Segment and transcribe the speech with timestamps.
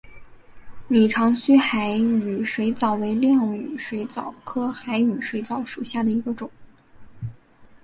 [0.87, 6.49] 拟长须海羽水蚤为亮羽水蚤科海羽水蚤属下的一个种。